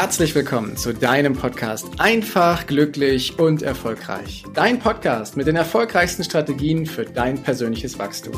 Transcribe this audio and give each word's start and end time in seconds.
herzlich 0.00 0.34
willkommen 0.34 0.78
zu 0.78 0.94
deinem 0.94 1.34
Podcast 1.34 1.86
Einfach, 1.98 2.66
glücklich 2.66 3.38
und 3.38 3.60
erfolgreich. 3.60 4.44
Dein 4.54 4.78
Podcast 4.78 5.36
mit 5.36 5.46
den 5.46 5.56
erfolgreichsten 5.56 6.24
Strategien 6.24 6.86
für 6.86 7.04
dein 7.04 7.42
persönliches 7.42 7.98
Wachstum. 7.98 8.32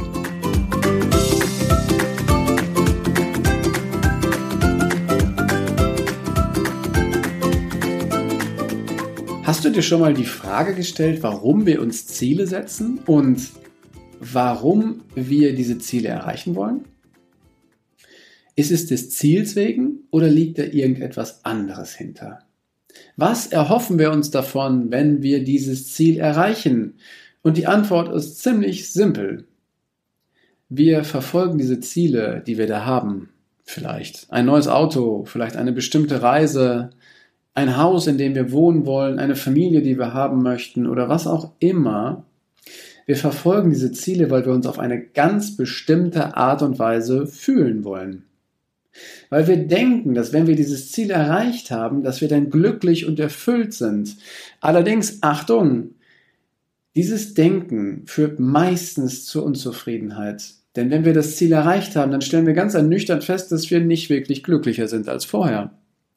Hast 9.44 9.64
du 9.64 9.70
dir 9.70 9.82
schon 9.82 10.00
mal 10.00 10.14
die 10.14 10.24
Frage 10.24 10.74
gestellt, 10.74 11.22
warum 11.22 11.64
wir 11.64 11.80
uns 11.80 12.08
Ziele 12.08 12.48
setzen 12.48 12.98
und 13.06 13.50
warum 14.18 15.02
wir 15.14 15.54
diese 15.54 15.78
Ziele 15.78 16.08
erreichen 16.08 16.56
wollen? 16.56 16.86
Ist 18.56 18.72
es 18.72 18.86
des 18.86 19.10
Ziels 19.10 19.54
wegen 19.54 19.91
oder 20.12 20.28
liegt 20.28 20.58
da 20.58 20.62
irgendetwas 20.62 21.44
anderes 21.44 21.94
hinter? 21.94 22.40
Was 23.16 23.48
erhoffen 23.48 23.98
wir 23.98 24.12
uns 24.12 24.30
davon, 24.30 24.92
wenn 24.92 25.22
wir 25.22 25.42
dieses 25.42 25.92
Ziel 25.92 26.18
erreichen? 26.18 26.98
Und 27.42 27.56
die 27.56 27.66
Antwort 27.66 28.14
ist 28.14 28.40
ziemlich 28.40 28.92
simpel. 28.92 29.48
Wir 30.68 31.02
verfolgen 31.02 31.58
diese 31.58 31.80
Ziele, 31.80 32.42
die 32.46 32.58
wir 32.58 32.66
da 32.66 32.84
haben. 32.84 33.30
Vielleicht 33.64 34.30
ein 34.30 34.46
neues 34.46 34.68
Auto, 34.68 35.24
vielleicht 35.24 35.56
eine 35.56 35.72
bestimmte 35.72 36.22
Reise, 36.22 36.90
ein 37.54 37.76
Haus, 37.76 38.06
in 38.06 38.18
dem 38.18 38.34
wir 38.34 38.52
wohnen 38.52 38.86
wollen, 38.86 39.18
eine 39.18 39.36
Familie, 39.36 39.82
die 39.82 39.98
wir 39.98 40.14
haben 40.14 40.42
möchten 40.42 40.86
oder 40.86 41.08
was 41.08 41.26
auch 41.26 41.52
immer. 41.58 42.24
Wir 43.06 43.16
verfolgen 43.16 43.70
diese 43.70 43.92
Ziele, 43.92 44.30
weil 44.30 44.44
wir 44.44 44.52
uns 44.52 44.66
auf 44.66 44.78
eine 44.78 45.00
ganz 45.00 45.56
bestimmte 45.56 46.36
Art 46.36 46.62
und 46.62 46.78
Weise 46.78 47.26
fühlen 47.26 47.84
wollen. 47.84 48.24
Weil 49.30 49.46
wir 49.46 49.56
denken, 49.56 50.14
dass 50.14 50.32
wenn 50.32 50.46
wir 50.46 50.56
dieses 50.56 50.92
Ziel 50.92 51.10
erreicht 51.10 51.70
haben, 51.70 52.02
dass 52.02 52.20
wir 52.20 52.28
dann 52.28 52.50
glücklich 52.50 53.06
und 53.06 53.18
erfüllt 53.18 53.72
sind. 53.72 54.16
Allerdings, 54.60 55.22
Achtung, 55.22 55.94
dieses 56.94 57.34
Denken 57.34 58.02
führt 58.06 58.38
meistens 58.38 59.24
zur 59.24 59.44
Unzufriedenheit. 59.44 60.44
Denn 60.76 60.90
wenn 60.90 61.04
wir 61.04 61.14
das 61.14 61.36
Ziel 61.36 61.52
erreicht 61.52 61.96
haben, 61.96 62.12
dann 62.12 62.20
stellen 62.22 62.46
wir 62.46 62.54
ganz 62.54 62.74
ernüchternd 62.74 63.24
fest, 63.24 63.52
dass 63.52 63.70
wir 63.70 63.80
nicht 63.80 64.10
wirklich 64.10 64.42
glücklicher 64.42 64.88
sind 64.88 65.08
als 65.08 65.24
vorher. 65.24 65.72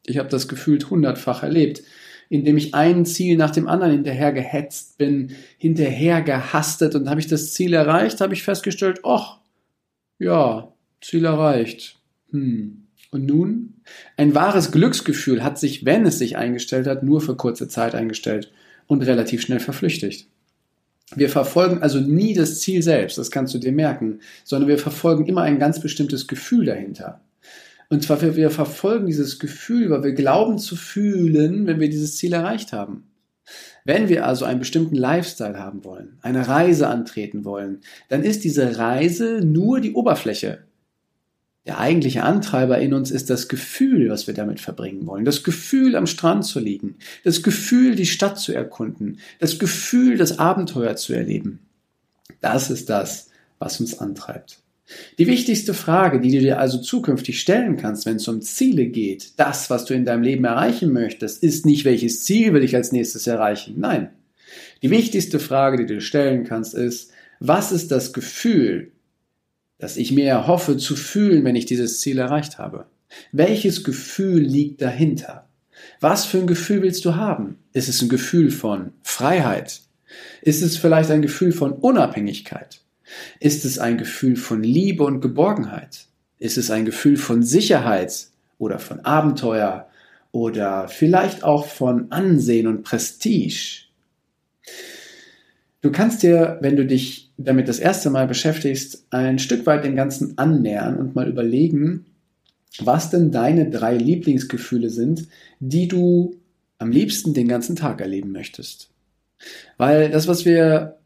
Ich 0.06 0.18
habe 0.18 0.30
das 0.30 0.48
gefühlt 0.48 0.90
hundertfach 0.90 1.44
erlebt, 1.44 1.84
indem 2.30 2.58
ich 2.58 2.74
ein 2.74 3.06
Ziel 3.06 3.38
nach 3.38 3.52
dem 3.52 3.68
anderen 3.68 3.94
hinterher 3.94 4.32
gehetzt 4.32 4.98
bin, 4.98 5.32
hinterher 5.58 6.22
gehastet 6.22 6.96
und 6.96 7.10
habe 7.10 7.20
ich 7.20 7.28
das 7.28 7.54
Ziel 7.54 7.74
erreicht, 7.74 8.22
habe 8.22 8.34
ich 8.34 8.44
festgestellt, 8.44 9.02
ach, 9.04 9.40
ja, 10.20 10.74
Ziel 11.02 11.26
erreicht. 11.26 11.95
Hm. 12.36 12.82
Und 13.12 13.26
nun? 13.26 13.76
Ein 14.18 14.36
wahres 14.36 14.72
Glücksgefühl 14.72 15.44
hat 15.44 15.58
sich, 15.58 15.86
wenn 15.86 16.06
es 16.06 16.20
sich 16.20 16.38
eingestellt 16.38 16.86
hat, 16.86 17.04
nur 17.04 17.22
für 17.22 17.38
kurze 17.38 17.68
Zeit 17.68 17.96
eingestellt 17.96 18.52
und 18.88 19.04
relativ 19.04 19.42
schnell 19.42 19.60
verflüchtigt. 19.60 20.28
Wir 21.16 21.30
verfolgen 21.30 21.82
also 21.82 22.00
nie 22.00 22.34
das 22.34 22.60
Ziel 22.60 22.82
selbst, 22.82 23.18
das 23.18 23.32
kannst 23.32 23.54
du 23.54 23.60
dir 23.60 23.72
merken, 23.72 24.20
sondern 24.44 24.68
wir 24.68 24.80
verfolgen 24.80 25.28
immer 25.28 25.44
ein 25.44 25.60
ganz 25.60 25.80
bestimmtes 25.80 26.28
Gefühl 26.28 26.66
dahinter. 26.66 27.22
Und 27.90 28.04
zwar 28.04 28.22
wir, 28.22 28.36
wir 28.36 28.50
verfolgen 28.50 29.06
dieses 29.06 29.40
Gefühl, 29.40 29.92
weil 29.92 30.04
wir 30.04 30.14
glauben 30.14 30.58
zu 30.58 30.76
fühlen, 30.76 31.68
wenn 31.68 31.80
wir 31.80 31.90
dieses 31.90 32.18
Ziel 32.18 32.34
erreicht 32.34 32.74
haben. 32.74 33.04
Wenn 33.86 34.10
wir 34.10 34.26
also 34.26 34.44
einen 34.44 34.60
bestimmten 34.60 34.96
Lifestyle 34.96 35.60
haben 35.60 35.86
wollen, 35.86 36.18
eine 36.22 36.48
Reise 36.48 36.88
antreten 36.88 37.46
wollen, 37.46 37.82
dann 38.10 38.24
ist 38.24 38.44
diese 38.44 38.80
Reise 38.80 39.42
nur 39.46 39.80
die 39.80 39.94
Oberfläche 39.94 40.65
der 41.66 41.80
eigentliche 41.80 42.24
Antreiber 42.24 42.78
in 42.78 42.94
uns 42.94 43.10
ist 43.10 43.30
das 43.30 43.48
Gefühl, 43.48 44.10
was 44.10 44.28
wir 44.28 44.36
damit 44.36 44.60
verbringen 44.60 45.08
wollen. 45.08 45.26
Das 45.26 45.44
Gefühl, 45.44 45.96
am 45.96 46.06
Strand 46.06 46.46
zu 46.46 46.60
liegen. 46.60 46.96
Das 47.24 47.42
Gefühl, 47.42 47.96
die 47.96 48.06
Stadt 48.06 48.40
zu 48.40 48.54
erkunden. 48.54 49.20
Das 49.40 49.58
Gefühl, 49.58 50.18
das 50.18 50.38
Abenteuer 50.38 50.96
zu 50.96 51.14
erleben. 51.14 51.60
Das 52.40 52.70
ist 52.70 52.90
das, 52.90 53.30
was 53.58 53.80
uns 53.80 53.98
antreibt. 54.00 54.60
Die 55.18 55.26
wichtigste 55.26 55.74
Frage, 55.74 56.20
die 56.20 56.30
du 56.30 56.40
dir 56.40 56.60
also 56.60 56.78
zukünftig 56.78 57.40
stellen 57.40 57.78
kannst, 57.78 58.06
wenn 58.06 58.18
es 58.18 58.28
um 58.28 58.42
Ziele 58.42 58.86
geht, 58.86 59.32
das, 59.38 59.72
was 59.72 59.86
du 59.86 59.96
in 59.96 60.06
deinem 60.06 60.22
Leben 60.22 60.46
erreichen 60.46 60.94
möchtest, 60.94 61.42
ist 61.42 61.66
nicht, 61.66 61.86
welches 61.86 62.24
Ziel 62.24 62.54
will 62.54 62.64
ich 62.64 62.76
als 62.76 62.92
nächstes 62.92 63.26
erreichen. 63.26 63.76
Nein. 63.80 64.10
Die 64.84 64.92
wichtigste 64.92 65.40
Frage, 65.40 65.78
die 65.78 65.88
du 65.88 65.96
dir 65.96 66.02
stellen 66.02 66.44
kannst, 66.44 66.76
ist, 66.76 67.12
was 67.40 67.72
ist 67.72 67.90
das 67.90 68.14
Gefühl, 68.14 68.92
das 69.78 69.98
ich 69.98 70.12
mir 70.12 70.26
erhoffe 70.26 70.78
zu 70.78 70.96
fühlen, 70.96 71.44
wenn 71.44 71.56
ich 71.56 71.66
dieses 71.66 72.00
Ziel 72.00 72.18
erreicht 72.18 72.58
habe? 72.58 72.86
Welches 73.32 73.84
Gefühl 73.84 74.42
liegt 74.42 74.82
dahinter? 74.82 75.48
Was 76.00 76.26
für 76.26 76.40
ein 76.40 76.48
Gefühl 76.48 76.82
willst 76.82 77.06
du 77.06 77.16
haben? 77.16 77.58
Ist 77.74 77.90
es 77.90 78.02
ein 78.02 78.10
Gefühl 78.10 78.52
von 78.52 78.92
Freiheit? 79.04 79.82
Ist 80.42 80.62
es 80.62 80.78
vielleicht 80.78 81.12
ein 81.12 81.22
Gefühl 81.22 81.52
von 81.52 81.74
Unabhängigkeit? 81.74 82.82
Ist 83.40 83.66
es 83.66 83.80
ein 83.80 83.98
Gefühl 83.98 84.36
von 84.36 84.64
Liebe 84.64 85.04
und 85.04 85.22
Geborgenheit? 85.22 86.08
Ist 86.40 86.58
es 86.58 86.72
ein 86.72 86.86
Gefühl 86.86 87.18
von 87.18 87.44
Sicherheit 87.44 88.28
oder 88.58 88.80
von 88.80 89.02
Abenteuer 89.02 89.90
oder 90.32 90.88
vielleicht 90.88 91.44
auch 91.44 91.66
von 91.66 92.12
Ansehen 92.12 92.68
und 92.68 92.84
Prestige? 92.84 93.86
Du 95.82 95.92
kannst 95.92 96.24
dir, 96.24 96.58
wenn 96.62 96.76
du 96.76 96.86
dich 96.86 97.25
damit 97.38 97.68
das 97.68 97.80
erste 97.80 98.10
Mal 98.10 98.28
beschäftigst, 98.28 99.06
ein 99.10 99.40
Stück 99.40 99.66
weit 99.66 99.84
den 99.84 99.96
Ganzen 99.96 100.38
annähern 100.38 100.98
und 100.98 101.16
mal 101.16 101.28
überlegen, 101.28 102.06
was 102.80 103.10
denn 103.10 103.32
deine 103.32 103.70
drei 103.70 103.96
Lieblingsgefühle 103.96 104.90
sind, 104.90 105.28
die 105.60 105.88
du 105.88 106.36
am 106.78 106.92
liebsten 106.92 107.34
den 107.34 107.48
ganzen 107.48 107.76
Tag 107.76 108.02
erleben 108.02 108.32
möchtest. 108.32 108.90
Weil 109.78 110.10
das, 110.10 110.28
was 110.28 110.46
wir, 110.46 110.98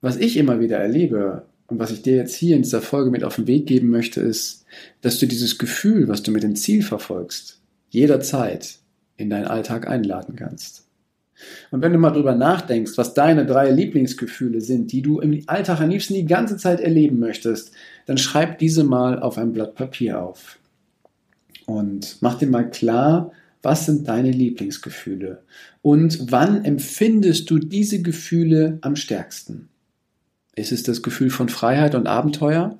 was 0.00 0.16
ich 0.16 0.36
immer 0.36 0.60
wieder 0.60 0.78
erlebe 0.78 1.46
und 1.66 1.78
was 1.78 1.90
ich 1.90 2.02
dir 2.02 2.16
jetzt 2.16 2.34
hier 2.34 2.56
in 2.56 2.62
dieser 2.62 2.82
Folge 2.82 3.10
mit 3.10 3.24
auf 3.24 3.36
den 3.36 3.46
Weg 3.46 3.66
geben 3.66 3.90
möchte, 3.90 4.20
ist, 4.20 4.64
dass 5.00 5.18
du 5.18 5.26
dieses 5.26 5.58
Gefühl, 5.58 6.08
was 6.08 6.22
du 6.22 6.30
mit 6.30 6.42
dem 6.42 6.56
Ziel 6.56 6.82
verfolgst, 6.82 7.60
jederzeit 7.90 8.78
in 9.16 9.30
deinen 9.30 9.46
Alltag 9.46 9.88
einladen 9.88 10.36
kannst. 10.36 10.87
Und 11.70 11.82
wenn 11.82 11.92
du 11.92 11.98
mal 11.98 12.10
drüber 12.10 12.34
nachdenkst, 12.34 12.92
was 12.96 13.14
deine 13.14 13.46
drei 13.46 13.70
Lieblingsgefühle 13.70 14.60
sind, 14.60 14.92
die 14.92 15.02
du 15.02 15.20
im 15.20 15.42
Alltag 15.46 15.80
am 15.80 15.90
liebsten 15.90 16.14
die 16.14 16.26
ganze 16.26 16.56
Zeit 16.56 16.80
erleben 16.80 17.18
möchtest, 17.18 17.72
dann 18.06 18.18
schreib 18.18 18.58
diese 18.58 18.84
mal 18.84 19.20
auf 19.20 19.38
ein 19.38 19.52
Blatt 19.52 19.74
Papier 19.74 20.20
auf. 20.22 20.58
Und 21.66 22.16
mach 22.20 22.38
dir 22.38 22.48
mal 22.48 22.70
klar, 22.70 23.32
was 23.62 23.86
sind 23.86 24.08
deine 24.08 24.30
Lieblingsgefühle? 24.30 25.42
Und 25.82 26.32
wann 26.32 26.64
empfindest 26.64 27.50
du 27.50 27.58
diese 27.58 28.02
Gefühle 28.02 28.78
am 28.80 28.96
stärksten? 28.96 29.68
Ist 30.54 30.72
es 30.72 30.82
das 30.82 31.02
Gefühl 31.02 31.30
von 31.30 31.48
Freiheit 31.48 31.94
und 31.94 32.06
Abenteuer, 32.06 32.78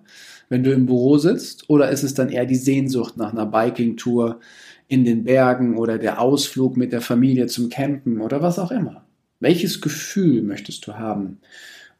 wenn 0.48 0.64
du 0.64 0.72
im 0.72 0.86
Büro 0.86 1.18
sitzt? 1.18 1.68
Oder 1.68 1.90
ist 1.90 2.02
es 2.02 2.14
dann 2.14 2.30
eher 2.30 2.46
die 2.46 2.56
Sehnsucht 2.56 3.16
nach 3.16 3.32
einer 3.32 3.46
Biking-Tour, 3.46 4.40
in 4.88 5.04
den 5.04 5.24
Bergen 5.24 5.76
oder 5.76 5.98
der 5.98 6.20
Ausflug 6.20 6.76
mit 6.76 6.92
der 6.92 7.02
Familie 7.02 7.46
zum 7.46 7.68
Campen 7.68 8.20
oder 8.20 8.42
was 8.42 8.58
auch 8.58 8.70
immer. 8.70 9.04
Welches 9.38 9.80
Gefühl 9.80 10.42
möchtest 10.42 10.86
du 10.86 10.94
haben? 10.94 11.38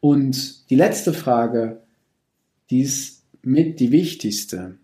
Und 0.01 0.69
die 0.69 0.75
letzte 0.75 1.13
Frage, 1.13 1.83
die 2.69 2.81
ist 2.81 3.23
mit 3.43 3.79
die 3.79 3.91
wichtigste. 3.91 4.77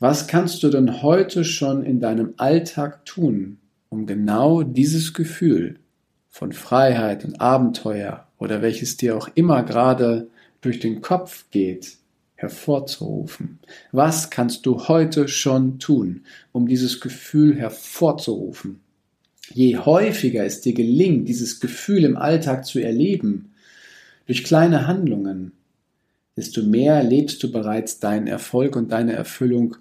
Was 0.00 0.26
kannst 0.26 0.62
du 0.64 0.68
denn 0.68 1.02
heute 1.02 1.44
schon 1.44 1.84
in 1.84 2.00
deinem 2.00 2.34
Alltag 2.36 3.06
tun, 3.06 3.58
um 3.88 4.06
genau 4.06 4.64
dieses 4.64 5.14
Gefühl 5.14 5.78
von 6.28 6.52
Freiheit 6.52 7.24
und 7.24 7.40
Abenteuer 7.40 8.26
oder 8.38 8.62
welches 8.62 8.96
dir 8.96 9.16
auch 9.16 9.28
immer 9.34 9.62
gerade 9.62 10.28
durch 10.60 10.80
den 10.80 11.02
Kopf 11.02 11.44
geht, 11.50 11.98
hervorzurufen. 12.42 13.60
Was 13.92 14.28
kannst 14.28 14.66
du 14.66 14.88
heute 14.88 15.28
schon 15.28 15.78
tun, 15.78 16.24
um 16.50 16.66
dieses 16.66 17.00
Gefühl 17.00 17.56
hervorzurufen? 17.56 18.80
Je 19.54 19.78
häufiger 19.78 20.44
es 20.44 20.60
dir 20.60 20.74
gelingt, 20.74 21.28
dieses 21.28 21.60
Gefühl 21.60 22.04
im 22.04 22.16
Alltag 22.16 22.66
zu 22.66 22.80
erleben, 22.80 23.52
durch 24.26 24.44
kleine 24.44 24.86
Handlungen, 24.88 25.52
desto 26.36 26.62
mehr 26.62 27.02
lebst 27.04 27.42
du 27.42 27.52
bereits 27.52 28.00
deinen 28.00 28.26
Erfolg 28.26 28.74
und 28.74 28.90
deine 28.90 29.12
Erfüllung, 29.12 29.76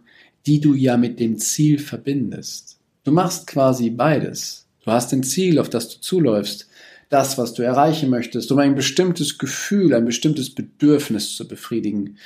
die 0.45 0.59
du 0.59 0.75
ja 0.75 0.97
mit 0.97 1.19
dem 1.19 1.37
Ziel 1.39 1.79
verbindest. 1.79 2.77
Du 3.03 3.11
machst 3.11 3.47
quasi 3.47 3.89
beides. 3.89 4.67
Du 4.83 4.91
hast 4.91 5.13
ein 5.13 5.23
Ziel, 5.23 5.57
auf 5.57 5.69
das 5.69 5.89
du 5.89 5.99
zuläufst, 5.99 6.67
das, 7.11 7.37
was 7.37 7.53
du 7.53 7.61
erreichen 7.61 8.09
möchtest, 8.09 8.51
um 8.51 8.59
ein 8.59 8.73
bestimmtes 8.73 9.37
Gefühl, 9.37 9.93
ein 9.93 10.05
bestimmtes 10.05 10.49
Bedürfnis 10.55 11.35
zu 11.35 11.47
befriedigen. 11.47 12.17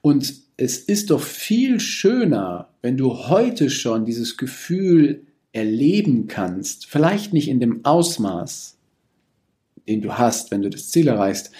Und 0.00 0.32
es 0.56 0.78
ist 0.78 1.10
doch 1.10 1.20
viel 1.20 1.80
schöner, 1.80 2.68
wenn 2.80 2.96
du 2.96 3.28
heute 3.28 3.68
schon 3.70 4.04
dieses 4.06 4.36
Gefühl 4.36 5.26
erleben 5.52 6.28
kannst, 6.28 6.86
vielleicht 6.86 7.32
nicht 7.32 7.48
in 7.48 7.60
dem 7.60 7.84
Ausmaß, 7.84 8.76
den 9.88 10.00
du 10.00 10.12
hast, 10.16 10.50
wenn 10.50 10.62
du 10.62 10.70
das 10.70 10.90
Ziel 10.90 11.08
erreichst, 11.08 11.50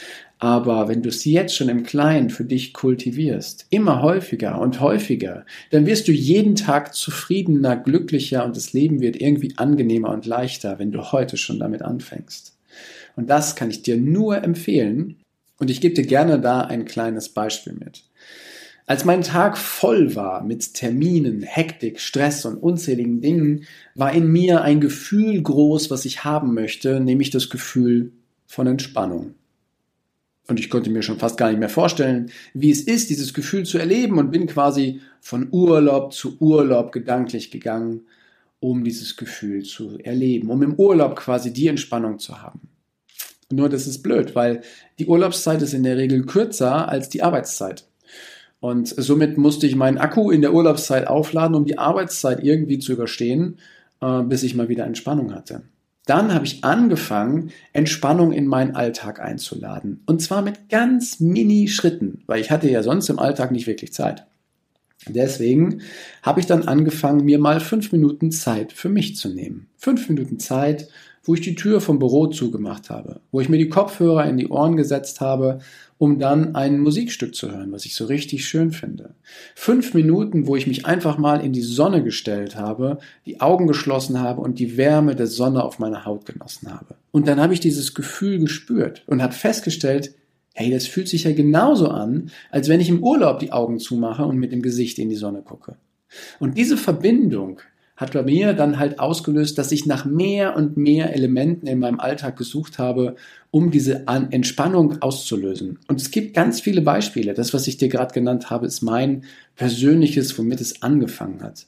Aber 0.43 0.89
wenn 0.89 1.03
du 1.03 1.11
es 1.11 1.27
jetzt 1.27 1.55
schon 1.55 1.69
im 1.69 1.83
Kleinen 1.83 2.31
für 2.31 2.45
dich 2.45 2.73
kultivierst, 2.73 3.67
immer 3.69 4.01
häufiger 4.01 4.59
und 4.59 4.81
häufiger, 4.81 5.45
dann 5.71 5.85
wirst 5.85 6.09
du 6.09 6.13
jeden 6.13 6.57
Tag 6.57 6.95
zufriedener, 6.95 7.77
glücklicher 7.77 8.45
und 8.47 8.57
das 8.57 8.73
Leben 8.73 9.01
wird 9.01 9.21
irgendwie 9.21 9.53
angenehmer 9.59 10.09
und 10.11 10.25
leichter, 10.25 10.79
wenn 10.79 10.93
du 10.93 11.13
heute 11.13 11.37
schon 11.37 11.59
damit 11.59 11.83
anfängst. 11.83 12.57
Und 13.21 13.29
das 13.29 13.55
kann 13.55 13.69
ich 13.69 13.83
dir 13.83 13.99
nur 13.99 14.43
empfehlen. 14.43 15.17
Und 15.59 15.69
ich 15.69 15.83
gebe 15.83 15.95
dir 15.95 16.07
gerne 16.07 16.41
da 16.41 16.63
ein 16.63 16.87
kleines 16.87 17.29
Beispiel 17.29 17.75
mit. 17.75 18.05
Als 18.87 19.05
mein 19.05 19.21
Tag 19.21 19.59
voll 19.59 20.17
war 20.17 20.43
mit 20.43 20.73
Terminen, 20.73 21.43
Hektik, 21.43 22.01
Stress 22.01 22.47
und 22.47 22.57
unzähligen 22.57 23.21
Dingen, 23.21 23.67
war 23.95 24.15
in 24.15 24.33
mir 24.33 24.63
ein 24.63 24.81
Gefühl 24.81 25.43
groß, 25.43 25.91
was 25.91 26.07
ich 26.07 26.25
haben 26.25 26.55
möchte, 26.55 26.99
nämlich 26.99 27.29
das 27.29 27.51
Gefühl 27.51 28.13
von 28.47 28.67
Entspannung. 28.67 29.35
Und 30.49 30.59
ich 30.59 30.71
konnte 30.71 30.89
mir 30.89 31.03
schon 31.03 31.19
fast 31.19 31.37
gar 31.37 31.51
nicht 31.51 31.61
mehr 31.61 31.69
vorstellen, 31.69 32.31
wie 32.55 32.71
es 32.71 32.81
ist, 32.81 33.11
dieses 33.11 33.35
Gefühl 33.35 33.65
zu 33.65 33.77
erleben 33.77 34.17
und 34.17 34.31
bin 34.31 34.47
quasi 34.47 35.03
von 35.21 35.49
Urlaub 35.51 36.15
zu 36.15 36.39
Urlaub 36.41 36.91
gedanklich 36.91 37.51
gegangen, 37.51 38.01
um 38.61 38.83
dieses 38.83 39.19
Gefühl 39.19 39.63
zu 39.63 39.99
erleben, 39.99 40.49
um 40.49 40.63
im 40.63 40.73
Urlaub 40.73 41.17
quasi 41.17 41.53
die 41.53 41.69
Entspannung 41.69 42.19
zu 42.19 42.41
haben. 42.41 42.71
Nur 43.53 43.69
das 43.69 43.87
ist 43.87 44.03
blöd, 44.03 44.35
weil 44.35 44.63
die 44.99 45.07
Urlaubszeit 45.07 45.61
ist 45.63 45.75
in 45.75 45.83
der 45.83 45.97
Regel 45.97 46.25
kürzer 46.25 46.89
als 46.89 47.09
die 47.09 47.23
Arbeitszeit. 47.23 47.85
Und 48.61 48.89
somit 48.89 49.39
musste 49.39 49.67
ich 49.67 49.75
meinen 49.75 49.99
Akku 49.99 50.31
in 50.31 50.43
der 50.43 50.53
Urlaubszeit 50.53 51.07
aufladen, 51.07 51.57
um 51.57 51.65
die 51.65 51.79
Arbeitszeit 51.79 52.45
irgendwie 52.45 52.79
zu 52.79 52.93
überstehen, 52.93 53.59
äh, 54.01 54.23
bis 54.23 54.43
ich 54.43 54.55
mal 54.55 54.69
wieder 54.69 54.85
Entspannung 54.85 55.35
hatte. 55.35 55.63
Dann 56.07 56.35
habe 56.35 56.45
ich 56.45 56.65
angefangen, 56.65 57.51
Entspannung 57.73 58.33
in 58.33 58.47
meinen 58.47 58.75
Alltag 58.75 59.21
einzuladen. 59.21 60.03
Und 60.07 60.21
zwar 60.21 60.43
mit 60.43 60.69
ganz 60.69 61.21
mini 61.21 61.69
Schritten, 61.69 62.23
weil 62.27 62.41
ich 62.41 62.51
hatte 62.51 62.71
ja 62.71 62.83
sonst 62.83 63.09
im 63.09 63.19
Alltag 63.19 63.51
nicht 63.53 63.67
wirklich 63.67 63.93
Zeit. 63.93 64.27
Deswegen 65.09 65.81
habe 66.23 66.41
ich 66.41 66.47
dann 66.47 66.69
angefangen, 66.69 67.25
mir 67.25 67.39
mal 67.39 67.61
fünf 67.61 67.93
Minuten 67.93 68.31
Zeit 68.31 68.73
für 68.73 68.89
mich 68.91 69.17
zu 69.17 69.29
nehmen. 69.31 69.69
Fünf 69.79 70.09
Minuten 70.09 70.39
Zeit, 70.39 70.89
wo 71.23 71.35
ich 71.35 71.41
die 71.41 71.55
Tür 71.55 71.81
vom 71.81 71.99
Büro 71.99 72.27
zugemacht 72.29 72.91
habe, 72.91 73.21
wo 73.31 73.41
ich 73.41 73.49
mir 73.49 73.59
die 73.59 73.69
Kopfhörer 73.69 74.27
in 74.27 74.37
die 74.37 74.49
Ohren 74.49 74.77
gesetzt 74.77 75.21
habe 75.21 75.61
um 76.01 76.19
dann 76.19 76.55
ein 76.55 76.81
Musikstück 76.81 77.35
zu 77.35 77.53
hören, 77.53 77.73
was 77.73 77.85
ich 77.85 77.95
so 77.95 78.07
richtig 78.07 78.47
schön 78.47 78.73
finde. 78.73 79.15
Fünf 79.55 79.93
Minuten, 79.93 80.47
wo 80.47 80.57
ich 80.57 80.67
mich 80.67 80.87
einfach 80.87 81.19
mal 81.19 81.45
in 81.45 81.53
die 81.53 81.61
Sonne 81.61 82.03
gestellt 82.03 82.57
habe, 82.57 83.01
die 83.27 83.43
Augen 83.43 83.67
geschlossen 83.67 84.19
habe 84.19 84.41
und 84.41 84.59
die 84.59 84.79
Wärme 84.79 85.15
der 85.15 85.27
Sonne 85.27 85.63
auf 85.63 85.79
meiner 85.79 86.07
Haut 86.07 86.25
genossen 86.25 86.73
habe. 86.73 86.95
Und 87.11 87.29
dann 87.29 87.39
habe 87.39 87.53
ich 87.53 87.61
dieses 87.61 87.93
Gefühl 87.93 88.39
gespürt 88.39 89.03
und 89.09 89.21
habe 89.21 89.35
festgestellt, 89.35 90.15
hey, 90.55 90.71
das 90.71 90.87
fühlt 90.87 91.07
sich 91.07 91.25
ja 91.25 91.33
genauso 91.33 91.89
an, 91.89 92.31
als 92.51 92.71
wenn 92.71 92.81
ich 92.81 92.89
im 92.89 93.05
Urlaub 93.05 93.39
die 93.39 93.53
Augen 93.53 93.79
zumache 93.79 94.25
und 94.25 94.39
mit 94.39 94.53
dem 94.53 94.63
Gesicht 94.63 94.99
in 94.99 95.11
die 95.11 95.17
Sonne 95.17 95.43
gucke. 95.43 95.77
Und 96.39 96.57
diese 96.57 96.79
Verbindung 96.79 97.61
hat 98.01 98.15
bei 98.15 98.23
mir 98.23 98.55
dann 98.55 98.79
halt 98.79 98.99
ausgelöst, 98.99 99.59
dass 99.59 99.71
ich 99.73 99.85
nach 99.85 100.07
mehr 100.07 100.57
und 100.57 100.79
mehr 100.79 101.15
Elementen 101.15 101.67
in 101.67 101.79
meinem 101.79 102.01
Alltag 102.01 102.39
gesucht 102.39 102.79
habe, 102.79 103.15
um 103.51 103.71
diese 103.71 104.07
Entspannung 104.07 105.03
auszulösen. 105.03 105.79
Und 105.87 106.01
es 106.01 106.11
gibt 106.11 106.33
ganz 106.33 106.63
viele 106.63 106.81
Beispiele. 106.81 107.35
Das, 107.35 107.53
was 107.53 107.67
ich 107.67 107.77
dir 107.77 107.91
gerade 107.91 108.15
genannt 108.15 108.49
habe, 108.49 108.67
ist 108.67 108.81
mein 108.81 109.25
persönliches, 109.55 110.39
womit 110.39 110.63
es 110.63 110.81
angefangen 110.81 111.43
hat. 111.43 111.67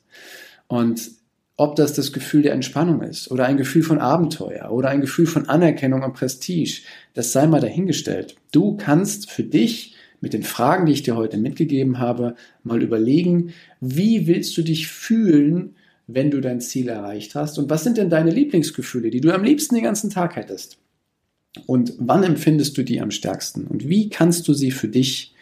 Und 0.69 1.11
ob 1.58 1.76
das 1.76 1.93
das 1.93 2.14
Gefühl 2.14 2.40
der 2.40 2.55
Entspannung 2.55 3.02
ist 3.02 3.31
oder 3.31 3.44
ein 3.44 3.58
Gefühl 3.58 3.82
von 3.82 3.99
Abenteuer 3.99 4.70
oder 4.70 4.88
ein 4.88 5.02
Gefühl 5.02 5.26
von 5.26 5.50
Anerkennung 5.50 6.02
und 6.02 6.14
Prestige, 6.14 6.81
das 7.12 7.32
sei 7.32 7.46
mal 7.46 7.61
dahingestellt. 7.61 8.37
Du 8.52 8.79
kannst 8.79 9.31
für 9.31 9.43
dich 9.43 9.96
mit 10.23 10.32
den 10.32 10.44
Fragen, 10.44 10.87
die 10.87 10.93
ich 10.93 11.02
dir 11.02 11.14
heute 11.14 11.37
mitgegeben 11.37 11.99
habe, 11.99 12.37
mal 12.64 12.82
überlegen, 12.82 13.52
wie 13.81 14.26
willst 14.26 14.56
du 14.56 14.62
dich 14.62 14.88
fühlen, 14.88 15.75
wenn 16.06 16.31
du 16.31 16.40
dein 16.40 16.60
Ziel 16.60 16.88
erreicht 16.88 17.34
hast? 17.34 17.58
Und 17.58 17.70
was 17.70 17.84
sind 17.84 17.96
denn 17.96 18.10
deine 18.10 18.31
Lieblingsgefühle, 18.31 19.10
die 19.10 19.20
du 19.20 19.32
am 19.32 19.44
liebsten 19.44 19.75
den 19.75 19.84
ganzen 19.84 20.10
Tag 20.10 20.37
hättest? 20.37 20.78
Und 21.66 21.94
wann 21.99 22.22
empfindest 22.22 22.76
du 22.78 22.82
die 22.82 23.00
am 23.00 23.10
stärksten? 23.10 23.66
Und 23.66 23.88
wie 23.88 24.08
kannst 24.08 24.49
du 24.49 24.54
sie 24.54 24.70
für 24.70 24.88
dich 24.88 25.34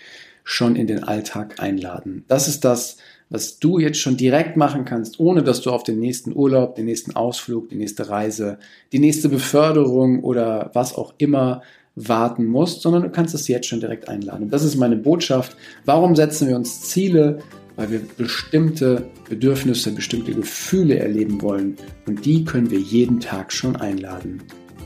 schon 0.42 0.76
in 0.76 0.86
den 0.86 1.04
Alltag 1.04 1.60
einladen? 1.60 2.24
Das 2.26 2.48
ist 2.48 2.64
das, 2.64 2.96
was 3.28 3.60
du 3.60 3.78
jetzt 3.78 3.98
schon 3.98 4.16
direkt 4.16 4.56
machen 4.56 4.84
kannst, 4.84 5.20
ohne 5.20 5.44
dass 5.44 5.60
du 5.60 5.70
auf 5.70 5.84
den 5.84 6.00
nächsten 6.00 6.34
Urlaub, 6.34 6.74
den 6.74 6.86
nächsten 6.86 7.14
Ausflug, 7.14 7.68
die 7.68 7.76
nächste 7.76 8.08
Reise, 8.08 8.58
die 8.92 8.98
nächste 8.98 9.28
Beförderung 9.28 10.24
oder 10.24 10.70
was 10.74 10.96
auch 10.96 11.14
immer 11.18 11.62
warten 11.94 12.46
musst, 12.46 12.82
sondern 12.82 13.02
du 13.02 13.10
kannst 13.10 13.34
es 13.34 13.46
jetzt 13.46 13.68
schon 13.68 13.80
direkt 13.80 14.08
einladen. 14.08 14.50
Das 14.50 14.64
ist 14.64 14.76
meine 14.76 14.96
Botschaft. 14.96 15.56
Warum 15.84 16.16
setzen 16.16 16.48
wir 16.48 16.56
uns 16.56 16.82
Ziele? 16.82 17.38
Weil 17.80 17.92
wir 17.92 18.00
bestimmte 18.18 19.08
Bedürfnisse, 19.30 19.90
bestimmte 19.92 20.34
Gefühle 20.34 20.98
erleben 20.98 21.40
wollen 21.40 21.76
und 22.06 22.26
die 22.26 22.44
können 22.44 22.70
wir 22.70 22.78
jeden 22.78 23.20
Tag 23.20 23.50
schon 23.50 23.74
einladen. 23.76 24.42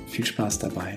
Viel 0.06 0.24
Spaß 0.24 0.60
dabei. 0.60 0.96